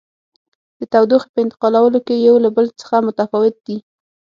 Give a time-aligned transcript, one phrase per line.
[0.79, 3.77] د تودوخې په انتقالولو کې یو له بل څخه متفاوت دي.